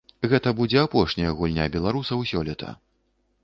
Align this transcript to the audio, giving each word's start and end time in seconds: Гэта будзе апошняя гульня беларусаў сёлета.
Гэта 0.29 0.53
будзе 0.59 0.79
апошняя 0.85 1.35
гульня 1.41 1.69
беларусаў 1.77 2.27
сёлета. 2.33 2.77